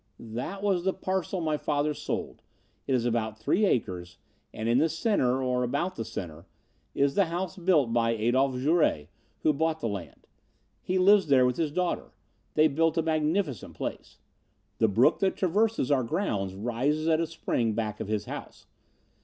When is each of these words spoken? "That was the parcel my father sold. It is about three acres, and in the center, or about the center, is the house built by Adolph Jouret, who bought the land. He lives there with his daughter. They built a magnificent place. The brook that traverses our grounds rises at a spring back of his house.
"That 0.33 0.63
was 0.63 0.83
the 0.83 0.93
parcel 0.93 1.41
my 1.41 1.57
father 1.57 1.93
sold. 1.93 2.41
It 2.87 2.95
is 2.95 3.05
about 3.05 3.37
three 3.37 3.65
acres, 3.67 4.17
and 4.51 4.67
in 4.67 4.79
the 4.79 4.89
center, 4.89 5.43
or 5.43 5.61
about 5.61 5.95
the 5.95 6.03
center, 6.03 6.47
is 6.95 7.13
the 7.13 7.25
house 7.25 7.55
built 7.55 7.93
by 7.93 8.15
Adolph 8.15 8.55
Jouret, 8.55 9.09
who 9.43 9.53
bought 9.53 9.79
the 9.79 9.87
land. 9.87 10.25
He 10.81 10.97
lives 10.97 11.27
there 11.27 11.45
with 11.45 11.57
his 11.57 11.71
daughter. 11.71 12.13
They 12.55 12.67
built 12.67 12.97
a 12.97 13.03
magnificent 13.03 13.75
place. 13.75 14.17
The 14.79 14.87
brook 14.87 15.19
that 15.19 15.35
traverses 15.37 15.91
our 15.91 16.03
grounds 16.03 16.55
rises 16.55 17.07
at 17.07 17.19
a 17.21 17.27
spring 17.27 17.73
back 17.73 17.99
of 17.99 18.07
his 18.07 18.25
house. 18.25 18.65